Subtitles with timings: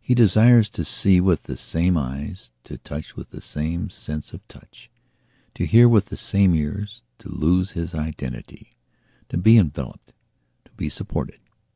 [0.00, 4.40] He desires to see with the same eyes, to touch with the same sense of
[4.48, 4.90] touch,
[5.54, 8.74] to hear with the same ears, to lose his identity,
[9.28, 10.12] to be enveloped,
[10.64, 11.38] to be supported.